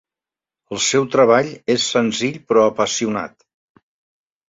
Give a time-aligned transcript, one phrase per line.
[0.75, 3.39] El seu treball és senzill però apassionat.